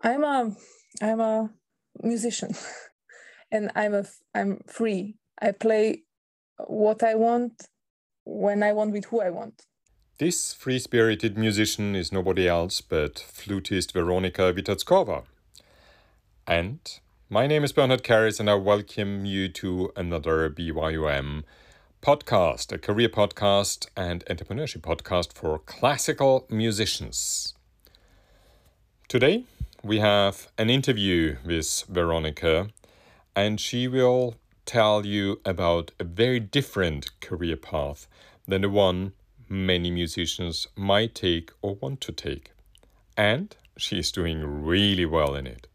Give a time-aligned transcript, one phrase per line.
[0.00, 0.52] I'm a
[1.02, 1.50] I'm a
[2.02, 2.54] musician,
[3.50, 5.16] and I'm a I'm free.
[5.42, 6.02] I play
[6.66, 7.66] what I want
[8.24, 9.62] when I want with who I want.
[10.18, 15.24] This free spirited musician is nobody else but flutist Veronika Witatskova.
[16.46, 16.78] And
[17.28, 21.42] my name is Bernhard Kerres, and I welcome you to another BYOM
[22.02, 27.54] podcast, a career podcast and entrepreneurship podcast for classical musicians.
[29.08, 29.44] Today,
[29.82, 32.68] we have an interview with Veronica,
[33.36, 34.34] and she will
[34.66, 38.08] tell you about a very different career path
[38.46, 39.12] than the one
[39.48, 42.50] many musicians might take or want to take.
[43.16, 45.68] And she is doing really well in it.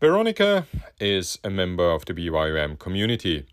[0.00, 0.66] Veronica
[0.98, 3.46] is a member of the BYOM community.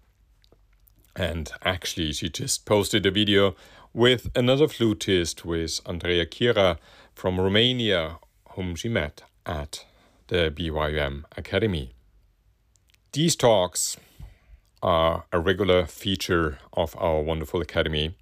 [1.16, 3.55] And actually, she just posted a video
[3.94, 6.77] with another flutist, with Andrea Kira
[7.13, 8.19] from Romania,
[8.55, 9.85] whom she met at
[10.27, 11.94] the BYOM Academy.
[13.11, 13.97] These talks
[14.81, 18.16] are a regular feature of our wonderful academy.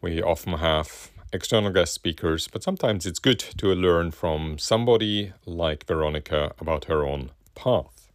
[0.00, 5.86] We often have external guest speakers, but sometimes it's good to learn from somebody like
[5.86, 8.10] Veronica about her own path.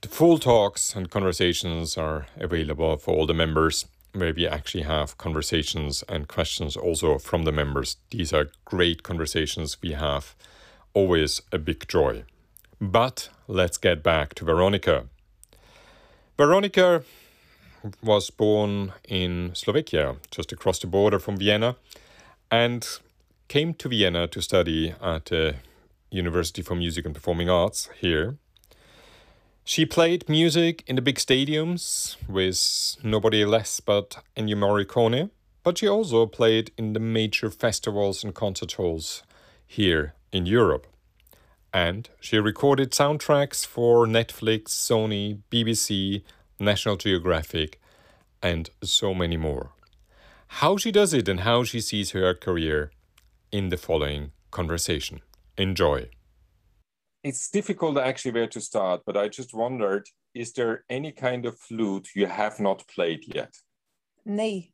[0.00, 5.18] The full talks and conversations are available for all the members, where we actually have
[5.18, 7.96] conversations and questions also from the members.
[8.10, 10.34] These are great conversations we have,
[10.94, 12.24] always a big joy.
[12.80, 15.06] But let's get back to Veronika.
[16.36, 17.02] Veronika
[18.02, 21.76] was born in Slovakia, just across the border from Vienna,
[22.50, 22.86] and
[23.48, 25.56] came to Vienna to study at the
[26.10, 28.36] University for Music and Performing Arts here.
[29.66, 35.30] She played music in the big stadiums with nobody less but Ennio Morricone,
[35.62, 39.22] but she also played in the major festivals and concert halls
[39.66, 40.86] here in Europe.
[41.72, 46.22] And she recorded soundtracks for Netflix, Sony, BBC,
[46.60, 47.80] National Geographic,
[48.42, 49.70] and so many more.
[50.60, 52.90] How she does it and how she sees her career
[53.50, 55.22] in the following conversation.
[55.56, 56.10] Enjoy.
[57.24, 61.58] It's difficult actually where to start, but I just wondered is there any kind of
[61.58, 63.54] flute you have not played yet?
[64.24, 64.72] Nay.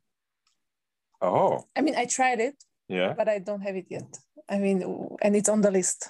[1.21, 1.65] Oh.
[1.77, 2.57] I mean, I tried it.
[2.89, 3.15] Yeah.
[3.17, 4.19] But I don't have it yet.
[4.49, 4.83] I mean,
[5.23, 6.09] and it's on the list.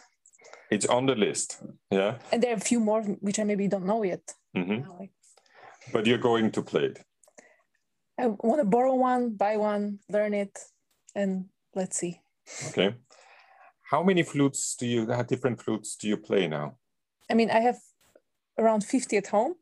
[0.71, 1.61] It's on the list.
[1.91, 2.15] Yeah.
[2.33, 4.23] And there are a few more which I maybe don't know yet.
[4.57, 5.05] Mm-hmm.
[5.93, 7.05] But you're going to play it.
[8.19, 10.59] I want to borrow one, buy one, learn it,
[11.15, 12.21] and let's see.
[12.69, 12.95] Okay.
[13.91, 15.27] How many flutes do you have?
[15.27, 16.77] Different flutes do you play now?
[17.29, 17.79] I mean, I have
[18.57, 19.55] around 50 at home,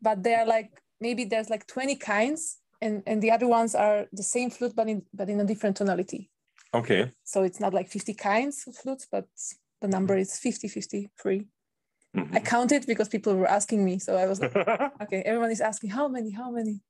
[0.00, 4.06] but they are like maybe there's like 20 kinds, and and the other ones are
[4.12, 6.30] the same flute but in but in a different tonality.
[6.72, 7.12] Okay.
[7.24, 9.26] So it's not like 50 kinds of flutes, but
[9.80, 11.46] the number is 50, 53.
[12.16, 12.34] Mm-hmm.
[12.34, 13.98] I counted because people were asking me.
[13.98, 14.56] So I was like,
[15.02, 16.80] okay, everyone is asking how many, how many.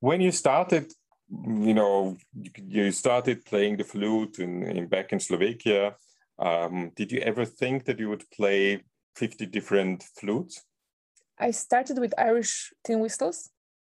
[0.00, 0.92] When you started,
[1.30, 2.16] you know,
[2.66, 5.96] you started playing the flute in, in back in Slovakia.
[6.38, 8.84] Um, did you ever think that you would play
[9.16, 10.62] 50 different flutes?
[11.38, 13.50] I started with Irish tin whistles.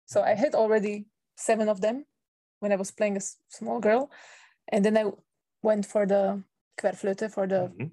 [0.07, 1.07] So I had already
[1.37, 2.05] seven of them
[2.61, 4.11] when I was playing a small girl.
[4.69, 5.11] And then I
[5.63, 6.43] went for the
[6.81, 7.87] querflöte, for the, mm-hmm.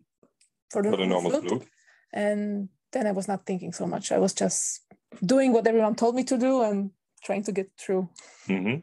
[0.70, 1.48] for the, for the normal flute.
[1.48, 1.68] flute
[2.14, 4.82] and then i was not thinking so much i was just
[5.26, 6.92] doing what everyone told me to do and
[7.24, 8.08] trying to get through
[8.48, 8.80] mm-hmm.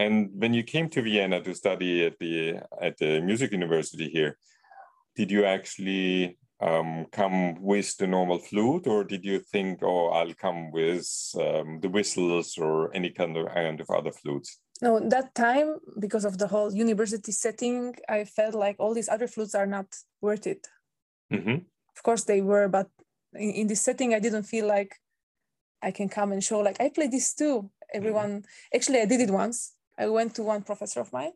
[0.00, 2.36] And when you came to vienna to study at the
[2.80, 4.32] at the music university here
[5.14, 6.38] did you actually
[6.68, 7.36] um, come
[7.72, 11.06] with the normal flute or did you think oh i'll come with
[11.44, 14.50] um, the whistles or any kind of, kind of other flutes?
[14.82, 15.70] No that time
[16.04, 19.88] because of the whole university setting i felt like all these other flutes are not
[20.20, 20.66] worth it.
[21.32, 21.58] Mm-hmm.
[21.96, 22.88] Of course they were but
[23.34, 24.92] in, in this setting i didn't feel like
[25.82, 28.30] i can come and show like i play this too everyone.
[28.30, 28.76] Mm-hmm.
[28.76, 31.32] actually i did it once i went to one professor of mine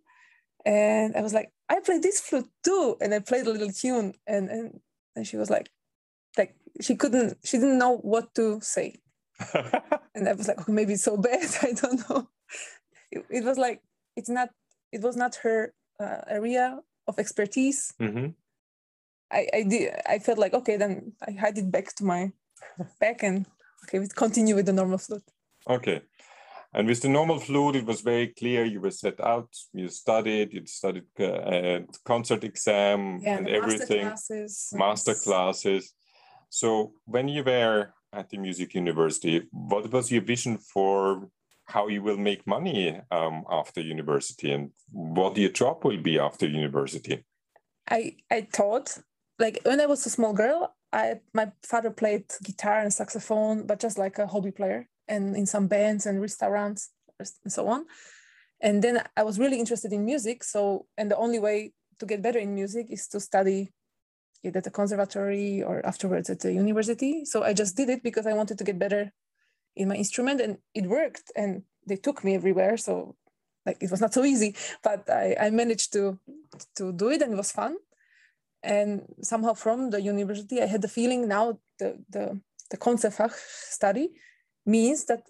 [0.64, 4.14] and i was like i play this flute too and i played a little tune
[4.26, 4.80] and and,
[5.14, 5.70] and she was like
[6.36, 8.96] like she couldn't she didn't know what to say
[10.14, 12.28] and i was like okay maybe it's so bad i don't know
[13.12, 13.82] it, it was like
[14.16, 14.48] it's not
[14.90, 18.30] it was not her uh, area of expertise mm-hmm.
[19.34, 22.32] I, I did I felt like okay then I had it back to my
[23.00, 23.46] back and
[23.84, 25.24] okay we continue with the normal flute.
[25.68, 26.02] Okay.
[26.74, 30.52] And with the normal flute, it was very clear you were set out, you studied,
[30.52, 34.72] you studied uh, concert exam yeah, and everything, master classes.
[34.74, 35.92] master classes.
[36.48, 41.28] So when you were at the music university, what was your vision for
[41.66, 46.46] how you will make money um, after university and what your job will be after
[46.46, 47.24] university?
[47.88, 48.98] I I thought
[49.38, 53.78] like when I was a small girl, I my father played guitar and saxophone, but
[53.78, 57.86] just like a hobby player and in some bands and restaurants and so on.
[58.60, 60.44] And then I was really interested in music.
[60.44, 63.72] So and the only way to get better in music is to study
[64.42, 67.24] either at the conservatory or afterwards at the university.
[67.24, 69.12] So I just did it because I wanted to get better
[69.76, 72.76] in my instrument and it worked and they took me everywhere.
[72.76, 73.16] So
[73.66, 76.18] like it was not so easy, but I, I managed to
[76.76, 77.76] to do it and it was fun.
[78.62, 82.40] And somehow from the university, I had the feeling now the the
[82.70, 83.34] the Konzertfach
[83.70, 84.10] study
[84.66, 85.22] means that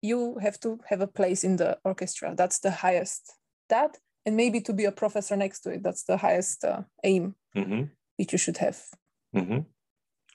[0.00, 2.34] you have to have a place in the orchestra.
[2.36, 3.34] That's the highest.
[3.68, 3.96] That
[4.26, 5.82] and maybe to be a professor next to it.
[5.82, 7.84] That's the highest uh, aim mm-hmm.
[8.16, 8.80] which you should have.
[9.34, 9.60] Mm-hmm.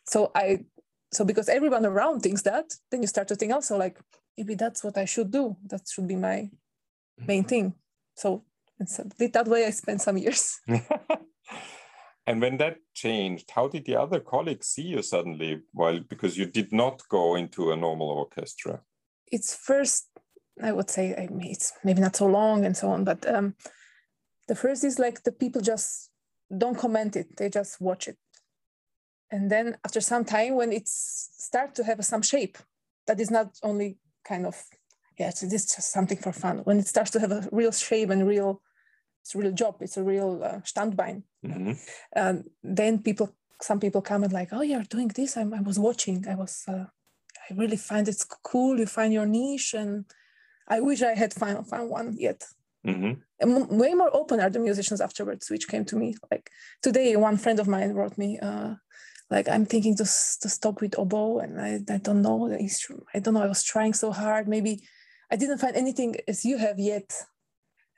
[0.05, 0.65] So I
[1.13, 3.99] so because everyone around thinks that, then you start to think also like
[4.37, 5.55] maybe that's what I should do.
[5.67, 6.49] That should be my
[7.17, 7.47] main mm-hmm.
[7.47, 7.73] thing.
[8.15, 8.43] So
[8.79, 10.59] it's that way I spent some years.
[12.27, 15.61] and when that changed, how did the other colleagues see you suddenly?
[15.73, 18.81] Well, because you did not go into a normal orchestra.
[19.31, 20.09] It's first,
[20.61, 23.55] I would say, I mean, it's maybe not so long and so on, but um,
[24.49, 26.11] the first is like the people just
[26.55, 28.17] don't comment it; they just watch it,
[29.31, 32.57] and then after some time, when it's start to have some shape,
[33.07, 34.55] that is not only kind of
[35.17, 36.59] yeah, it's, it's just something for fun.
[36.59, 38.61] When it starts to have a real shape and real,
[39.27, 39.75] it's a real job.
[39.81, 41.23] It's a real uh, Standbein.
[41.45, 41.73] Mm-hmm.
[42.13, 45.35] And then people, some people come and like, oh, you're doing this.
[45.35, 46.25] I'm, I was watching.
[46.29, 46.85] I was, uh,
[47.49, 48.79] I really find it's cool.
[48.79, 50.05] You find your niche, and
[50.67, 52.45] I wish I had found, found one yet.
[52.85, 53.19] Mm-hmm.
[53.41, 56.15] And way more open are the musicians afterwards, which came to me.
[56.31, 56.49] Like
[56.81, 58.75] today, one friend of mine wrote me, uh,
[59.29, 63.07] like I'm thinking to, to stop with oboe, and I, I don't know the instrument.
[63.13, 63.43] I don't know.
[63.43, 64.47] I was trying so hard.
[64.47, 64.87] Maybe
[65.29, 67.11] I didn't find anything as you have yet,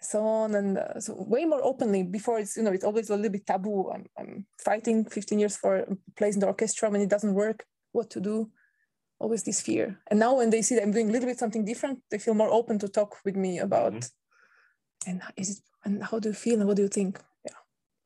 [0.02, 2.04] so on and uh, so way more openly.
[2.04, 3.92] Before it's you know it's always a little bit taboo.
[3.92, 5.86] I'm, I'm fighting 15 years for a
[6.16, 7.66] place in the orchestra when it doesn't work.
[7.92, 8.50] What to do?
[9.20, 10.00] Always this fear.
[10.08, 12.34] And now when they see that I'm doing a little bit something different, they feel
[12.34, 13.94] more open to talk with me about.
[13.94, 15.10] Mm-hmm.
[15.10, 15.60] And is it?
[15.84, 16.60] And how do you feel?
[16.60, 17.20] And what do you think?
[17.46, 17.60] Yeah.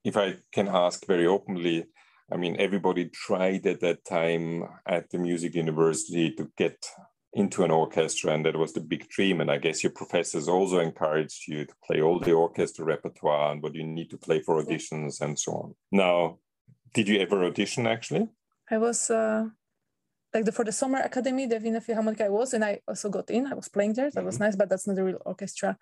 [0.03, 1.85] If I can ask very openly,
[2.31, 6.77] I mean, everybody tried at that time at the music university to get
[7.35, 9.41] into an orchestra and that was the big dream.
[9.41, 13.61] And i guess your professors also encouraged you to play all the orchestra repertoire and
[13.61, 15.75] what you need to play for auditions and so on.
[15.91, 16.37] Now
[16.93, 18.27] did you ever audition actually?
[18.69, 19.45] I was uh,
[20.33, 23.29] like the, for the summer academy the Wiener Philharmonic I was and I also got
[23.29, 23.47] in.
[23.47, 24.11] I was playing there.
[24.11, 24.25] That mm-hmm.
[24.27, 25.77] was nice but that's not a real orchestra.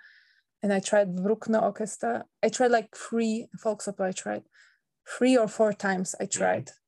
[0.63, 2.25] And I tried Bruckner Orchestra.
[2.43, 4.43] I tried like three Volksopera I tried
[5.17, 6.39] three or four times I mm-hmm.
[6.39, 6.65] tried.
[6.65, 6.80] mm-hmm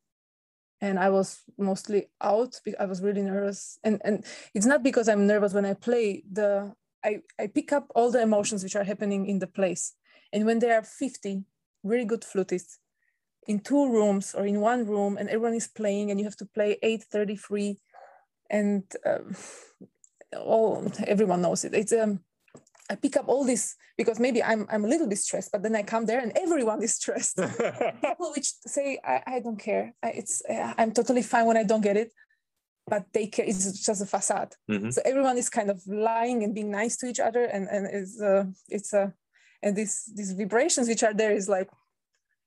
[0.83, 3.79] and I was mostly out I was really nervous.
[3.85, 6.23] And and it's not because I'm nervous when I play.
[6.29, 6.73] The
[7.05, 9.93] I, I pick up all the emotions which are happening in the place.
[10.33, 11.43] And when there are 50
[11.83, 12.77] really good flutists
[13.47, 16.45] in two rooms or in one room and everyone is playing and you have to
[16.45, 17.77] play 833
[18.49, 19.35] and um,
[20.37, 21.73] all everyone knows it.
[21.73, 22.19] It's um
[22.89, 25.75] I pick up all this because maybe I'm I'm a little bit stressed, but then
[25.75, 27.37] I come there and everyone is stressed.
[28.01, 29.93] People which say I, I don't care.
[30.03, 32.11] I, it's uh, I'm totally fine when I don't get it,
[32.87, 33.45] but they care.
[33.45, 34.55] It's just a facade.
[34.69, 34.89] Mm-hmm.
[34.89, 38.21] So everyone is kind of lying and being nice to each other, and and is
[38.21, 39.09] uh, it's a uh,
[39.61, 41.69] and these these vibrations which are there is like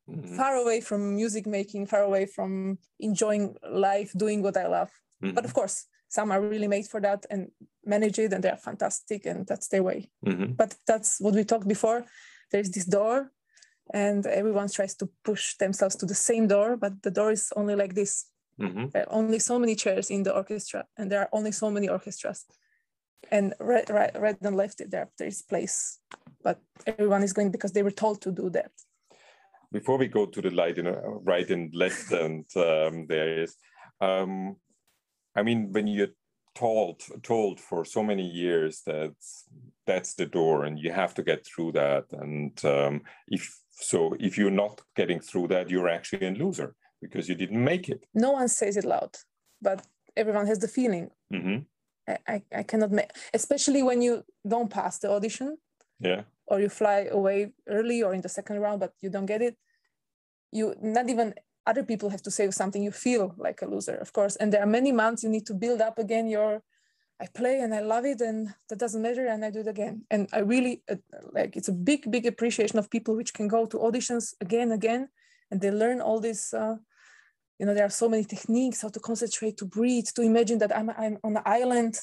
[0.09, 0.37] mm-hmm.
[0.37, 4.91] far away from music making, far away from enjoying life, doing what I love.
[5.23, 5.35] Mm-hmm.
[5.35, 7.51] But of course, some are really made for that and
[7.85, 10.11] manage it and they're fantastic and that's their way.
[10.25, 10.53] Mm-hmm.
[10.53, 12.05] but that's what we talked before.
[12.51, 13.33] There's this door
[13.93, 17.77] and everyone tries to push themselves to the same door but the door is only
[17.77, 18.27] like this.
[18.59, 18.87] Mm-hmm.
[18.93, 21.89] there are only so many chairs in the orchestra and there are only so many
[21.89, 22.47] orchestras.
[23.31, 25.99] And right, right, right and left there there is place
[26.43, 28.71] but everyone is going because they were told to do that.
[29.73, 33.57] Before we go to the light, you know, right and left and um, there is
[34.01, 34.57] um,
[35.37, 36.15] I mean, when you're
[36.55, 39.15] told told for so many years that
[39.87, 44.39] that's the door and you have to get through that, and um, if so, if
[44.39, 48.05] you're not getting through that, you're actually a loser because you didn't make it.
[48.15, 49.17] No one says it loud,
[49.61, 51.11] but everyone has the feeling.
[51.33, 51.59] Mm-hmm.
[52.09, 55.59] I, I, I cannot make, especially when you don't pass the audition.
[56.01, 56.23] Yeah.
[56.47, 59.57] Or you fly away early or in the second round, but you don't get it.
[60.53, 61.35] You not even
[61.67, 64.37] other people have to say something you feel like a loser of course.
[64.37, 66.63] And there are many months you need to build up again your
[67.19, 70.05] i play and i love it and that doesn't matter and i do it again.
[70.11, 70.97] And i really uh,
[71.33, 75.09] like it's a big big appreciation of people which can go to auditions again again
[75.51, 76.77] and they learn all this uh,
[77.59, 80.77] you know there are so many techniques how to concentrate to breathe to imagine that
[80.77, 81.99] i'm, I'm on an island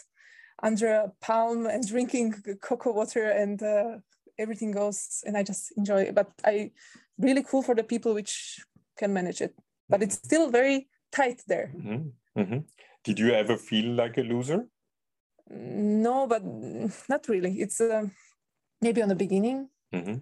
[0.62, 3.98] under a palm and drinking cocoa water and uh,
[4.40, 6.16] everything goes and i just enjoy it.
[6.16, 6.72] But i
[7.20, 8.60] really cool for the people which
[8.98, 9.54] can manage it.
[9.90, 11.68] But it's still very tight there.
[11.68, 12.60] Hmm hmm
[13.04, 14.68] Did you ever feel like a loser?
[15.50, 16.44] no but
[17.10, 17.62] not really.
[17.62, 18.08] It's uh,
[18.82, 19.70] maybe on the beginning.
[19.92, 20.20] Hmm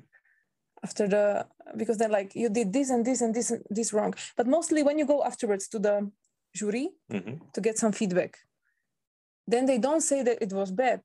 [0.84, 1.46] after the
[1.78, 4.14] because they're like you did this and this and this and this wrong.
[4.36, 6.12] But mostly when you go afterwards to the
[6.56, 8.38] jury hmm to get some feedback
[9.48, 11.02] then they don't say that it was bad.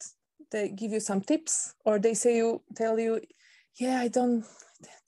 [0.51, 3.21] They give you some tips or they say you tell you
[3.81, 4.45] yeah i don't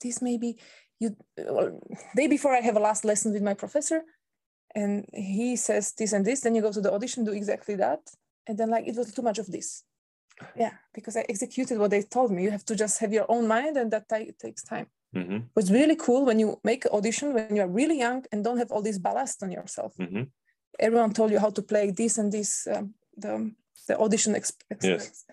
[0.01, 0.57] this maybe
[0.99, 1.79] you well,
[2.15, 4.03] day before i have a last lesson with my professor
[4.75, 8.01] and he says this and this then you go to the audition do exactly that
[8.47, 9.83] and then like it was too much of this.
[10.55, 12.43] Yeah because i executed what they told me.
[12.43, 14.87] You have to just have your own mind and that ta- takes time.
[15.13, 18.57] Hmm it's really cool when you make an audition when you're really young and don't
[18.57, 19.93] have all this ballast on yourself.
[19.97, 20.23] Hmm
[20.79, 23.51] everyone told you how to play this and this um, the
[23.87, 25.25] the audition exp- expects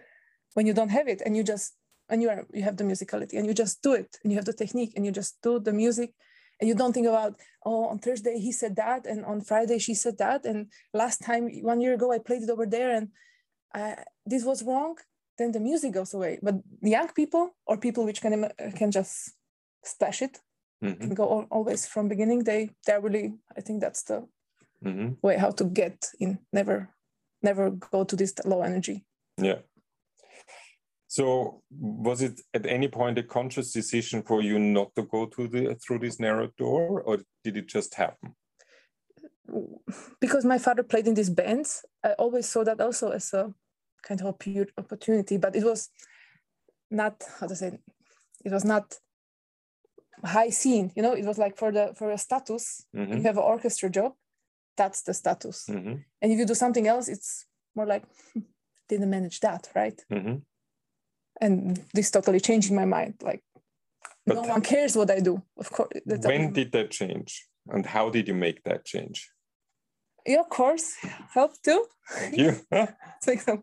[0.54, 1.75] when you don't have it and you just
[2.08, 4.44] and you are you have the musicality and you just do it and you have
[4.44, 6.12] the technique and you just do the music
[6.60, 7.34] and you don't think about
[7.64, 11.48] oh on thursday he said that and on friday she said that and last time
[11.62, 13.08] one year ago i played it over there and
[13.74, 14.96] I, this was wrong
[15.38, 16.38] then the music goes away.
[16.42, 19.32] But young people or people which can can just
[19.84, 20.40] splash it
[20.80, 24.26] hmm can go al- always from beginning they they're really i think that's the
[24.82, 26.76] hmm way how to get in never
[27.42, 29.04] never go to this low energy.
[29.38, 29.60] Yeah.
[31.16, 35.48] So was it at any point a conscious decision for you not to go to
[35.48, 38.34] the through this narrow door, or did it just happen?
[40.20, 43.54] because my father played in these bands i always saw that also as a
[44.02, 45.88] kind of a pure opportunity but it was
[46.90, 47.68] not how to say
[48.44, 48.84] it was not
[50.24, 51.14] high scene you know?
[51.14, 54.12] It was like for the for a status hmm you have an orchestra job
[54.76, 55.58] that's the status.
[55.66, 57.46] Hmm and if you do something else it's
[57.76, 58.44] more like "Hmm,
[58.88, 59.98] didn't manage that right?
[60.10, 60.38] Hmm
[61.40, 63.42] and this totally changing my mind like
[64.26, 65.40] no one cares what i do.
[65.56, 69.30] Of course When did that change, and how did you make that change?
[70.26, 70.96] yeah of course.
[71.34, 71.86] Help too.
[72.10, 72.52] Thank you.
[73.16, 73.62] It's like some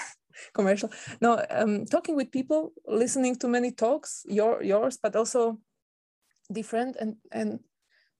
[0.54, 0.90] commercial.
[1.20, 5.58] No um talking with people listening to many talks your yours but also
[6.52, 7.60] different and and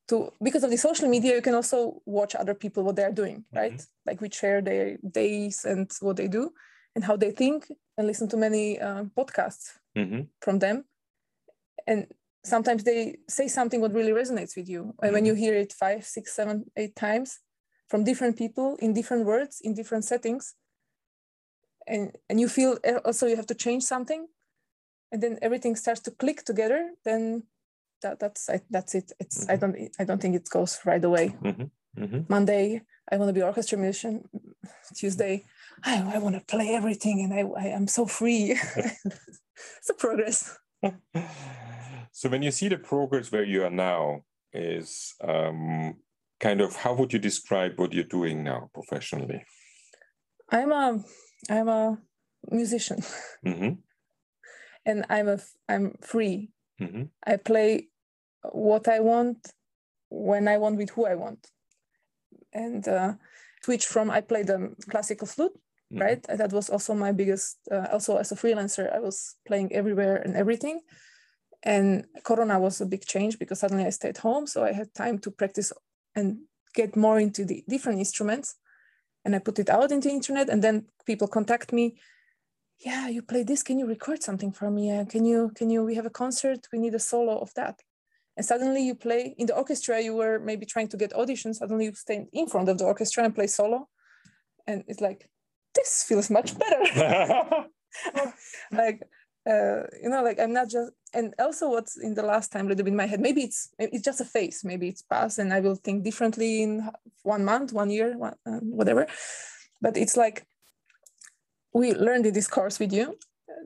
[0.09, 3.45] to because of the social media you can also watch other people what they're doing
[3.53, 3.79] right?
[4.07, 6.53] Like we share their days and what they do
[6.95, 10.85] and how they think and listen to many uh, podcasts hmm from them.
[11.87, 12.07] And
[12.45, 14.95] sometimes they say something what really resonates with you.
[15.03, 17.41] And when you hear it five six seven eight times
[17.93, 20.55] from different people in different words in different settings
[21.87, 24.27] and and you feel also you have to change something
[25.13, 27.43] and then everything starts to click together then
[28.03, 29.13] that, that's I, that's it.
[29.21, 31.37] It's i don't i don't think it goes right away
[31.97, 32.81] hmm monday
[33.11, 34.29] i want to be orchestra musician.
[34.95, 35.45] Tuesday
[35.85, 38.59] i, I want to play everything and i, I am so free.
[39.79, 40.59] It's a progress.
[42.15, 44.23] So when you see the progress where you are now,
[44.53, 45.97] is um,
[46.41, 49.45] kind of how would you describe what you're doing now professionally?
[50.51, 51.03] i'm a
[51.51, 51.99] i'm a
[52.51, 53.01] musician.
[53.45, 53.71] Hmm
[54.87, 56.51] and i'm a i'm free.
[56.79, 57.89] Hmm i play
[58.53, 59.39] what i want
[60.11, 61.47] when i want with who i want
[62.53, 63.13] and uh,
[63.65, 65.57] switch from i play the classical flute
[65.93, 66.01] Mhm.
[66.01, 66.27] right?
[66.29, 70.17] And that was also my biggest uh, also as a freelancer i was playing everywhere
[70.17, 70.81] and everything.
[71.65, 75.19] And corona was a big change because suddenly i stayed home so i had time
[75.19, 75.73] to practice
[76.15, 76.39] and
[76.75, 78.57] get more into the different instruments.
[79.25, 81.97] And i put it out into internet and then people contact me.
[82.79, 83.63] Yeah you play this.
[83.63, 84.91] Can you record something for me?
[84.91, 86.61] Uh, can you can you we have a concert.
[86.73, 87.83] We need a solo of that
[88.43, 91.55] and suddenly you play in the orchestra you were maybe trying to get auditions.
[91.63, 93.89] Suddenly you stand in front of the orchestra and play solo.
[94.67, 95.31] And it's like
[95.77, 96.83] this feels much better.
[98.73, 98.99] Like
[99.53, 102.69] uh, you know like i'm not just and also what's in the last time a
[102.71, 104.59] little bit in my head maybe it's it's just a phase.
[104.65, 106.71] Maybe it's past and i will think differently in
[107.23, 109.07] one month one year one, uh, whatever.
[109.85, 110.47] But it's like
[111.73, 113.07] we learned in this course with you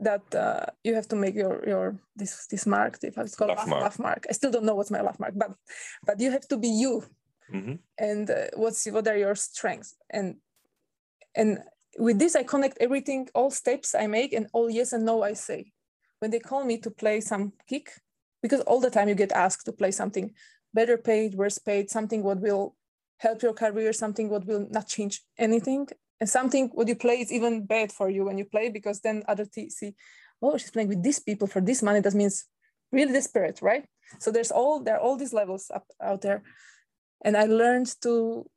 [0.00, 3.59] that uh, you have to make your your this this mark if it's called Laugh
[3.59, 3.83] laugh, mark.
[3.83, 4.26] laugh mark.
[4.31, 5.53] I still don't know what's my laugh mark but
[6.07, 7.03] but you have to be you.
[7.50, 9.95] Hmm and uh, what's what are your strengths?
[10.11, 10.37] And
[11.35, 11.59] and
[11.99, 15.33] with this i connect everything all steps i make and all yes and no i
[15.35, 15.73] say.
[16.21, 17.91] When they call me to play some kick
[18.43, 20.33] because all the time you get asked to play something
[20.75, 22.75] better paid worse paid something what will
[23.19, 25.87] help your career something what will not change anything
[26.20, 29.23] and something what you play is even bad for you when you play because then
[29.28, 29.94] other t- see
[30.42, 32.46] oh she's playing with these people for this money that means
[32.92, 33.85] really desperate right
[34.18, 36.42] so there's all there are all these levels up out there
[37.25, 38.49] and i learned to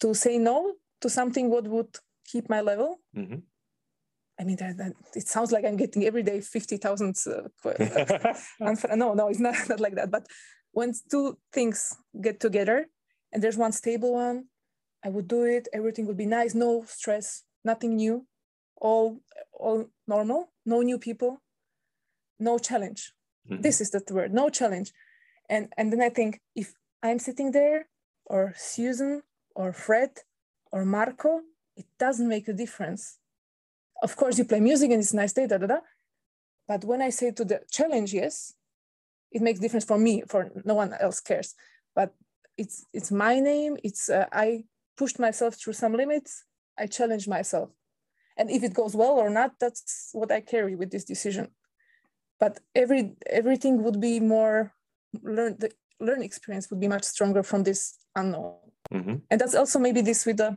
[0.00, 3.36] to say no to something what would keep my level hmm
[4.40, 7.16] I mean, that, that, it sounds like I'm getting every day 50,000.
[7.26, 7.74] Uh,
[8.94, 10.10] no, no, it's not, not like that.
[10.10, 10.26] But
[10.70, 12.86] when two things get together
[13.32, 14.44] and there's one stable one,
[15.04, 15.68] I would do it.
[15.72, 18.26] Everything would be nice, no stress, nothing new,
[18.76, 19.20] all,
[19.52, 21.40] all normal, no new people,
[22.38, 23.12] no challenge.
[23.48, 23.62] Mm-hmm.
[23.62, 24.92] This is the word, no challenge.
[25.48, 27.88] And, and then I think if I'm sitting there
[28.26, 29.22] or Susan
[29.54, 30.10] or Fred
[30.72, 31.40] or Marco,
[31.76, 33.18] it doesn't make a difference
[34.02, 35.78] of course you play music and it's nice day, da, da, da.
[36.66, 38.54] But when I say to the challenge, yes,
[39.32, 41.54] it makes difference for me, for no one else cares.
[41.94, 42.14] But
[42.56, 43.76] it's it's my name.
[43.82, 44.64] It's uh, I
[44.98, 46.44] pushed myself through some limits.
[46.78, 47.70] I challenge myself,
[48.36, 51.48] and if it goes well or not, that's what I carry with this decision.
[52.38, 54.72] But every everything would be more
[55.22, 58.54] learn the learn experience would be much stronger from this unknown.
[58.92, 59.16] Mm-hmm.
[59.30, 60.56] And that's also maybe this with the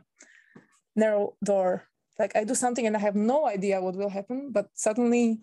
[0.94, 4.66] narrow door like I do something and I have no idea what will happen, but
[4.74, 5.40] suddenly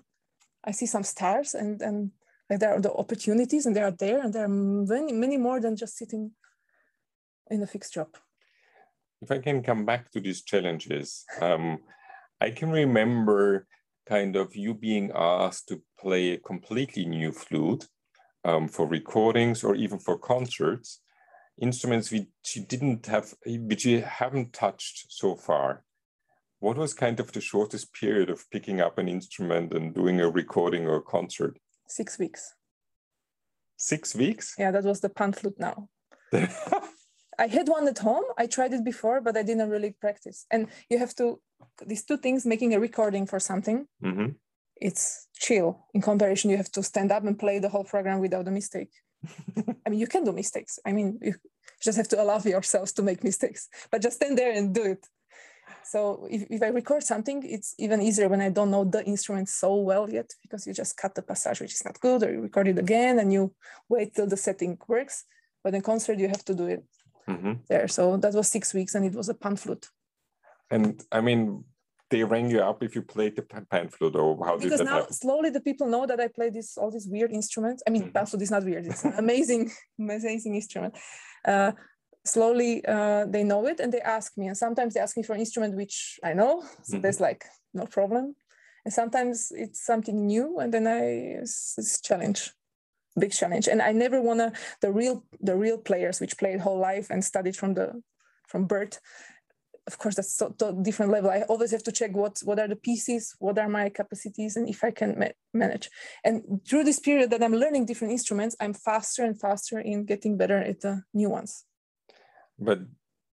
[0.64, 2.12] I see some stars and and
[2.50, 4.56] like there are the opportunities and they are there and there are
[4.96, 6.32] many many more than just sitting
[7.50, 8.10] in a fixed job.
[9.22, 11.80] If I can come back to these challenges, um,
[12.40, 13.68] I can remember
[14.08, 17.88] kind of you being asked to play a completely new flute
[18.46, 21.02] um, for recordings or even for concerts,
[21.62, 25.84] instruments which you didn't have, which you haven't touched so far.
[26.60, 30.30] What was kind of the shortest period of picking up an instrument and doing a
[30.30, 31.58] recording or a concert?
[31.88, 32.54] Six weeks.
[33.78, 34.56] Six weeks?
[34.58, 35.88] Yeah, that was the pan flute now.
[37.40, 38.26] I had one at home.
[38.38, 40.46] I tried it before, but I didn't really practice.
[40.52, 41.40] And you have to,
[41.86, 44.30] these two things, making a recording for something, mm-hmm.
[44.76, 45.88] it's chill.
[45.94, 48.92] In comparison, you have to stand up and play the whole program without a mistake.
[49.86, 50.80] I mean, you can do mistakes.
[50.86, 51.36] I mean, you
[51.82, 55.06] just have to allow yourselves to make mistakes, but just stand there and do it.
[55.84, 59.50] So if, if I record something, it's even easier when I don't know the instrument
[59.50, 62.42] so well yet because you just cut the passage which is not good or you
[62.42, 63.54] record it again and you
[63.88, 65.26] wait till the setting works.
[65.64, 66.84] But in concert, you have to do it
[67.30, 67.54] mm-hmm.
[67.68, 67.88] there.
[67.88, 69.88] So that was six weeks and it was a pan flute.
[70.72, 71.64] And I mean,
[72.10, 74.86] they rang you up if you played the pan flute or how because did that
[74.86, 75.14] now happen?
[75.14, 77.84] slowly the people know that I play this all these weird instruments.
[77.88, 78.12] I mean, mm-hmm.
[78.12, 80.96] pan flute is not weird; it's an amazing, amazing instrument.
[81.46, 81.72] Uh,
[82.26, 85.34] slowly uh, they know it and they ask me and sometimes they ask me for
[85.34, 87.02] an instrument which i know so mm-hmm.
[87.02, 88.36] there's like no problem
[88.86, 91.02] and sometimes it's something new and then i
[91.42, 92.52] it's, it's challenge
[93.18, 96.80] big challenge and i never want to the real the real players which played whole
[96.80, 98.02] life and studied from the
[98.48, 99.00] from birth
[99.88, 102.68] of course that's so, so different level i always have to check what what are
[102.68, 105.90] the pieces what are my capacities and if i can ma- manage
[106.24, 110.38] and through this period that i'm learning different instruments i'm faster and faster in getting
[110.38, 111.66] better at the new ones
[112.60, 112.80] but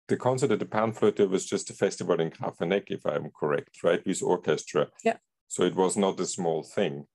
[0.07, 4.05] the concert at the Panflöte was just a festival in Grafenegg, if I'm correct, right,
[4.05, 4.89] with orchestra.
[5.03, 5.17] Yeah.
[5.47, 7.05] So it was not a small thing.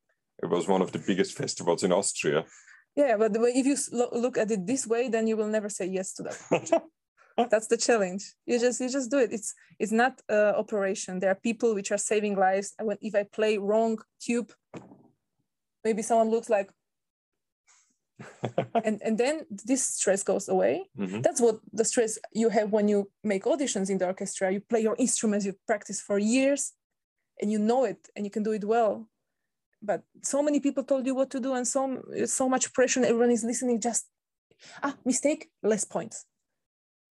[0.42, 2.44] It was one of the biggest festivals in Austria.
[2.96, 6.12] Yeah, but if you look at it this way, then you will never say yes
[6.14, 6.82] to that.
[7.50, 8.34] That's the challenge.
[8.46, 9.32] You just you just do it.
[9.32, 11.20] It's it's not uh, operation.
[11.20, 12.74] There are people which are saving lives.
[12.80, 14.52] When if I play wrong tube,
[15.84, 16.70] maybe someone looks like,
[18.84, 21.20] and and then this stress goes away mm-hmm.
[21.20, 24.80] that's what the stress you have when you make auditions in the orchestra you play
[24.80, 26.72] your instruments you practice for years
[27.40, 29.08] and you know it and you can do it well
[29.82, 33.30] but so many people told you what to do and so so much pressure everyone
[33.30, 34.08] is listening just
[34.82, 36.26] ah mistake less points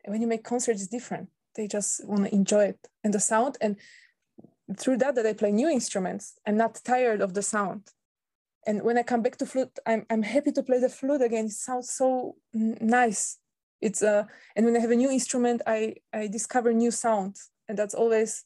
[0.03, 3.19] and when you make concerts it's different they just want to enjoy it and the
[3.19, 3.77] sound and
[4.77, 7.91] through that that i play new instruments i'm not tired of the sound
[8.67, 11.45] and when I come back to flute, I'm, I'm happy to play the flute again.
[11.45, 13.39] It sounds so nice.
[13.79, 14.25] It's uh,
[14.55, 18.43] and when I have a new instrument, I I discover new sounds, and that's always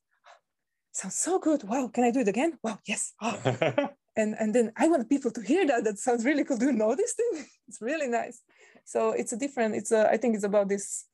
[0.91, 1.63] sounds so good.
[1.63, 2.59] Wow, can I do it again?
[2.61, 3.13] Wow, yes.
[3.21, 3.89] Oh.
[4.15, 5.83] and and then I want people to hear that.
[5.83, 6.57] That sounds really cool.
[6.57, 7.45] Do you know this thing?
[7.67, 8.41] it's really nice.
[8.85, 9.75] So it's a different.
[9.75, 10.09] It's a.
[10.09, 11.05] I think it's about this,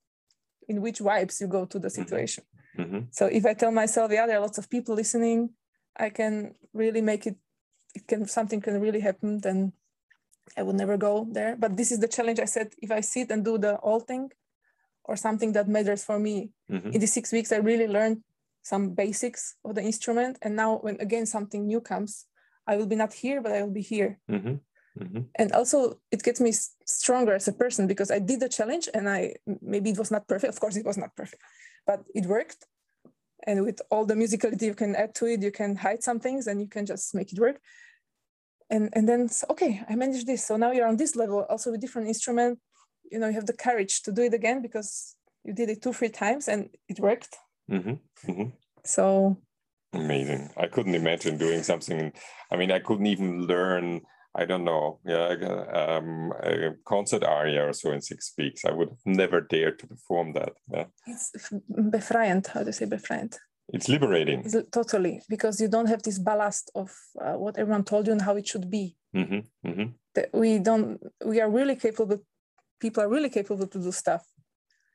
[0.68, 2.02] in which vibes you go to the mm-hmm.
[2.02, 2.44] situation.
[2.78, 3.00] Mm-hmm.
[3.12, 5.50] So if I tell myself, yeah, there are lots of people listening,
[5.96, 7.38] I can really make it
[7.98, 9.74] it can something can really happen, then
[10.58, 11.56] I would never go there.
[11.56, 12.40] But this is the challenge.
[12.40, 14.32] I said if I sit and do the whole thing
[15.04, 16.52] or something that matters for me.
[16.72, 16.92] Mm-hmm.
[16.92, 18.24] In the six weeks, I really learned
[18.62, 20.38] some basics of the instrument.
[20.42, 22.26] And now when again something new comes,
[22.68, 24.20] I will be not here, but I will be here.
[24.30, 24.56] Mm-hmm.
[25.02, 25.22] Mm-hmm.
[25.36, 26.52] And also, it gets me
[26.86, 30.28] stronger as a person because I did the challenge and I maybe it was not
[30.28, 30.54] perfect.
[30.54, 31.42] Of course, it was not perfect,
[31.86, 32.66] but it worked
[33.48, 36.48] and with all the musicality you can add to it you can hide some things
[36.48, 37.60] and you can just make it work
[38.70, 41.82] and and then okay i managed this so now you're on this level also with
[41.82, 42.60] different instrument
[43.12, 45.94] you know you have the courage to do it again because you did it two
[45.94, 47.38] three times and it worked
[47.72, 47.96] mm-hmm.
[48.30, 48.50] Mm-hmm.
[48.84, 49.38] so
[49.93, 50.50] Amazing.
[50.58, 52.12] I couldn't imagine doing something.
[52.52, 54.02] I mean, I couldn't even learn.
[54.36, 55.30] I don't know, yeah,
[55.73, 58.65] um, a concert aria or so in six weeks.
[58.65, 60.54] I would have never dared to perform that.
[60.71, 60.86] Yeah.
[61.08, 61.32] It's
[61.71, 62.45] befreiend.
[62.45, 63.36] How do you say befreiend?
[63.73, 64.43] It's liberating.
[64.45, 68.21] It's totally because you don't have this ballast of uh, what everyone told you and
[68.21, 68.95] how it should be.
[69.15, 70.39] Mm-hmm, mm-hmm.
[70.39, 71.02] We don't.
[71.26, 72.19] We are really capable.
[72.80, 74.23] People are really capable to do stuff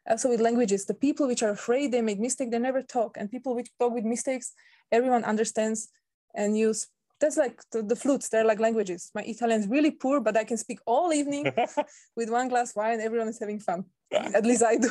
[0.09, 3.31] also with languages the people which are afraid they make mistake they never talk and
[3.31, 4.53] people which talk with mistakes
[4.93, 5.89] everyone understands
[6.35, 6.89] and use
[7.21, 9.11] that's like the, the, flutes they're like languages.
[9.15, 11.53] My italian is really poor but i can speak all evening
[12.17, 13.85] with one glass wine everyone is having fun.
[14.13, 14.91] At least i do.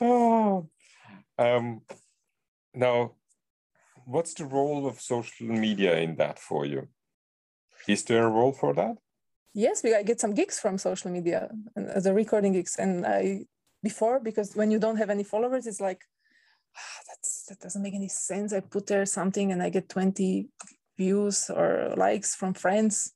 [0.00, 0.68] Oh.
[1.38, 1.82] um,
[2.72, 3.12] now
[4.06, 6.88] what's the role of social media in that for you?
[7.88, 8.96] Is there a role for that?
[9.52, 13.04] Yes we I get some gigs from social media and as a recording gigs and
[13.04, 13.46] i
[13.82, 16.02] before because when you don't have any followers it's like
[16.76, 20.48] ah, that's that doesn't make any sense i put there something and i get 20
[20.96, 23.12] views or likes from friends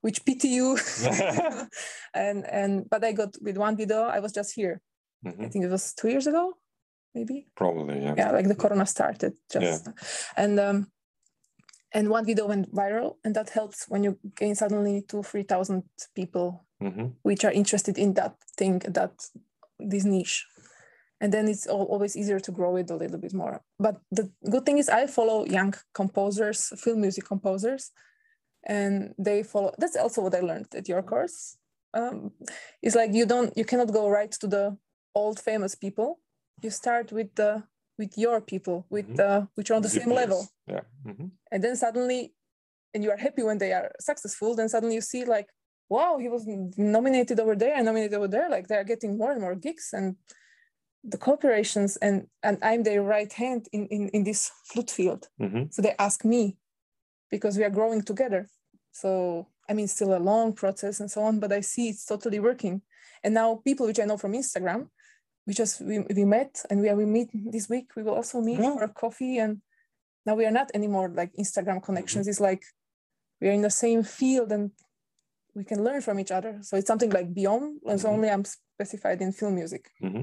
[0.00, 0.78] which pity you
[2.14, 4.80] and and but i got with one video i was just here
[5.24, 5.42] mm-hmm.
[5.42, 6.54] i think it was two years ago
[7.14, 9.92] maybe probably yeah yeah like the corona started just yeah.
[10.36, 10.86] and um
[11.94, 15.84] and one video went viral and that helps when you gain suddenly two three thousand
[16.14, 17.06] people mm-hmm.
[17.22, 19.12] which are interested in that thing that
[19.78, 20.46] this niche.
[21.20, 23.62] And then it's always easier to grow it a little bit more.
[23.78, 27.92] But the good thing is i follow young composers film music composers
[28.66, 31.56] and they follow that's also what i learned at your course.
[31.94, 32.32] Um,
[32.82, 34.76] it's like you don't you cannot go right to the
[35.14, 36.18] old famous people.
[36.62, 37.62] You start with the
[37.98, 39.42] with your people with mm-hmm.
[39.42, 40.48] uh, which are on the same level.
[40.66, 40.80] Yeah.
[41.06, 41.26] Mm-hmm.
[41.52, 42.32] and then suddenly
[42.94, 45.48] and you are happy when they are successful then suddenly you see like
[45.88, 46.44] wow he was
[46.76, 50.16] nominated over there and nominated over there like they're getting more and more gigs and
[51.02, 55.64] the corporations and and i'm their right hand in in, in this flute field mm-hmm.
[55.70, 56.56] so they ask me
[57.30, 58.48] because we are growing together
[58.92, 62.40] so i mean still a long process and so on but i see it's totally
[62.40, 62.80] working
[63.22, 64.88] and now people which i know from instagram
[65.46, 68.40] we just we, we met and we are we meet this week we will also
[68.40, 68.72] meet yeah.
[68.72, 69.60] for a coffee and
[70.24, 72.30] now we are not anymore like instagram connections mm-hmm.
[72.30, 72.64] it's like
[73.40, 74.70] we are in the same field and
[75.54, 78.16] we can learn from each other so it's something like beyond and so mm-hmm.
[78.16, 80.22] only i'm specified in film music mm-hmm.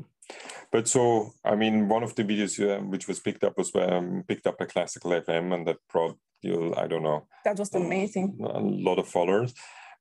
[0.72, 4.24] but so i mean one of the videos uh, which was picked up was um,
[4.28, 8.38] picked up by classical fm and that brought you i don't know that was amazing.
[8.42, 9.54] a lot of followers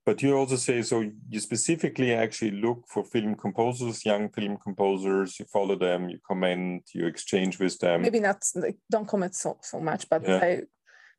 [0.05, 5.39] but you also say so you specifically actually look for film composers, young film composers,
[5.39, 8.01] you follow them, you comment, you exchange with them.
[8.01, 10.39] Maybe not like don't comment so so much, but yeah.
[10.41, 10.61] I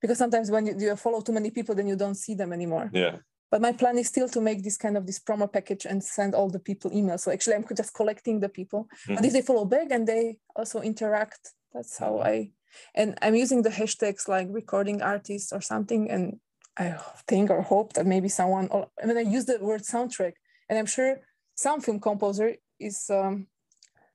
[0.00, 2.90] because sometimes when you, you follow too many people, then you don't see them anymore.
[2.92, 3.18] Yeah.
[3.52, 6.34] But my plan is still to make this kind of this promo package and send
[6.34, 7.20] all the people emails.
[7.20, 8.82] So actually I'm just collecting the people.
[8.84, 9.14] Mm-hmm.
[9.14, 12.50] But if they follow back and they also interact, that's how I
[12.94, 16.40] and I'm using the hashtags like recording artists or something and
[16.78, 16.96] I
[17.28, 20.32] think or hope that maybe someone, or, I mean, I use the word soundtrack,
[20.68, 21.20] and I'm sure
[21.54, 23.46] some film composer is um,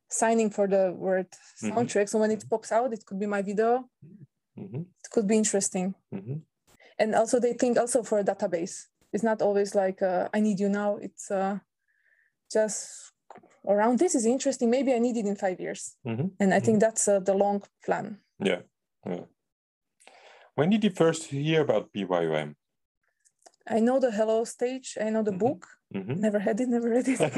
[0.10, 1.78] signing for the word mm-hmm.
[1.78, 2.06] soundtrack.
[2.06, 2.08] Mm-hmm.
[2.08, 3.88] So when it pops out, it could be my video.
[4.58, 4.80] Mm-hmm.
[4.80, 5.94] It could be interesting.
[6.14, 6.38] Mm-hmm.
[6.98, 8.88] And also, they think also for a database.
[9.14, 10.98] It's not always like uh, I need you now.
[10.98, 11.60] It's uh,
[12.52, 13.14] just
[13.68, 14.70] around this is interesting.
[14.70, 15.96] Maybe I need it in five years.
[16.06, 16.28] Mm-hmm.
[16.40, 16.88] And I think mm-hmm.
[16.88, 18.20] that's uh, the long plan.
[18.40, 18.62] Yeah.
[19.06, 19.26] yeah.
[20.56, 22.56] When did you first hear about BYOM?
[23.70, 24.98] I know the Hello stage.
[25.00, 25.40] I know the mm-hmm.
[25.40, 25.68] book.
[25.94, 26.22] Mm-hmm.
[26.22, 26.70] Never had it.
[26.70, 27.20] Never read it.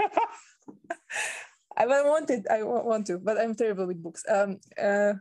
[1.77, 2.45] I wanted.
[2.49, 4.23] I want to, but I'm terrible with books.
[4.27, 5.13] Um, uh,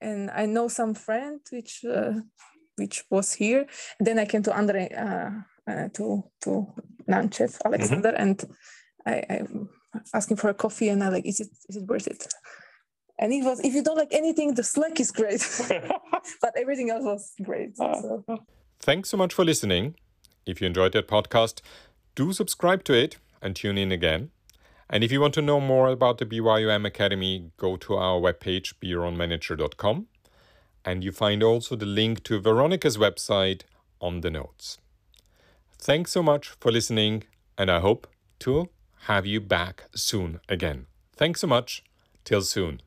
[0.00, 2.20] and I know some friend which uh,
[2.76, 3.66] which was here.
[3.98, 5.30] And then I came to Andre uh,
[5.70, 6.66] uh, to to
[7.08, 8.22] Nanchev Alexander, mm-hmm.
[8.22, 8.44] and
[9.06, 9.42] I, I
[10.12, 12.26] asking for a coffee, and I like, is it is it worth it?
[13.16, 15.40] and it was if you don't like anything the slack is great
[16.42, 18.24] but everything else was great uh, so.
[18.80, 19.94] thanks so much for listening
[20.46, 21.60] if you enjoyed that podcast
[22.16, 24.30] do subscribe to it and tune in again
[24.90, 28.74] and if you want to know more about the BYOM Academy, go to our webpage,
[28.82, 30.06] beyourOwnmanager.com,
[30.84, 33.62] and you find also the link to Veronica's website
[34.00, 34.78] on the notes.
[35.78, 37.24] Thanks so much for listening,
[37.58, 38.06] and I hope
[38.40, 38.68] to
[39.02, 40.86] have you back soon again.
[41.16, 41.82] Thanks so much.
[42.24, 42.80] Till soon.